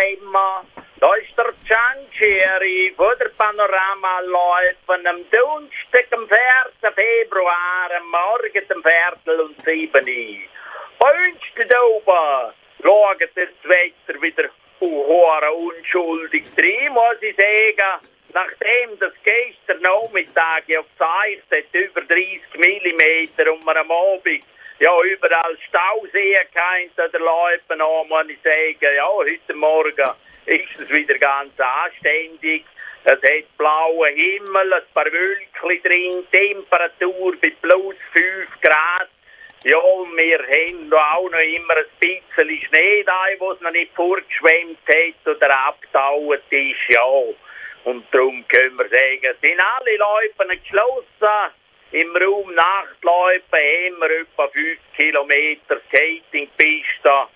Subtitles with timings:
[0.00, 0.64] Emma.
[0.98, 6.92] Da ist der Giancheri von der Panorama laufen am Donnerstag, am 4.
[6.92, 10.40] Februar, am Morgen, am Viertel und 7 Uhr.
[10.98, 14.48] Bei da oben schaut das Wetter wieder
[14.80, 18.06] hoher unschuldig drin, muss ich sagen.
[18.32, 24.44] Nachdem das gestern Nachmittag auf Zeichen über 30 mm und man am Abend
[24.80, 28.94] ja, überall Stauseen kennt oder Läufen an, muss ich sagen.
[28.96, 30.10] Ja, heute Morgen
[30.46, 32.64] ist es wieder ganz anständig.
[33.04, 39.10] Es hat blauen Himmel, ein paar Wölkchen drin, Temperatur bei plus 5 Grad.
[39.64, 44.78] Ja, wir haben auch noch immer ein bisschen Schnee da, wo es noch nicht vorgeschwemmt
[44.88, 47.04] hat oder abgetauert ist, ja.
[47.84, 51.59] Und darum können wir sagen, sind alle Läufe geschlossen.
[51.92, 57.26] Im Raum Nachtläufe haben wir etwa 5 Kilometer Skatingpiste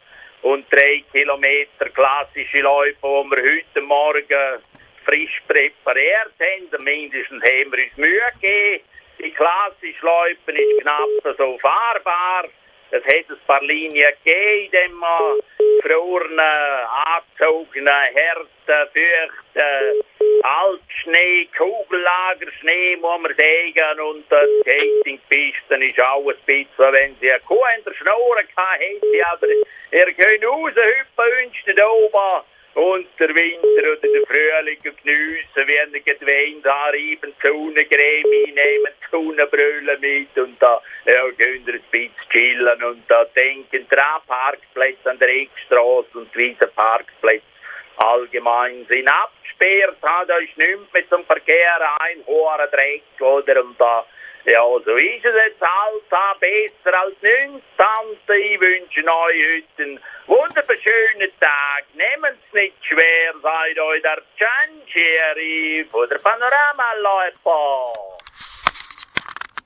[0.43, 4.63] und 3 Kilometer klassische Läufe, die wir heute Morgen
[5.05, 6.85] frisch präpariert haben.
[6.85, 8.85] Mindestens haben wir uns Mühe gegeben.
[9.19, 12.45] Die klassische Läufe ist knapp so fahrbar.
[12.93, 15.41] Es hat ein paar Linien gegeben, die man
[15.83, 20.05] früheren, angezogenen, harten, feuchten,
[20.45, 24.01] Altschnee, Kugellagerschnee, muss man sagen.
[24.01, 29.27] Und das Skatingpisten ist auch ein bisschen, wenn sie eine Kuh in der Schnur hätte,
[29.33, 35.95] aber ihr könnt raushüpfen, wünscht da oben und der Winter oder der Frühling geniessen, wenn
[35.95, 42.83] ihr gedweint anreiben, Sonnencreme einnehmen, Sonnenbrille mit und da ja, könnt ihr ein bisschen chillen
[42.83, 47.54] und da denken dran, Parkplätze an der Eckstraße und diese Parkplätze
[47.97, 54.05] allgemein sind abgesperrt, da ist nichts mit zum Verkehr ein, hoher Dreck oder und da
[54.47, 58.43] ja, so ist es jetzt halt besser als 19.
[58.43, 61.85] Ich wünsche euch heute einen wunderschönen Tag.
[61.95, 68.14] Nehmt es nicht schwer, seid euch der Giancheri von der Panorama Leute.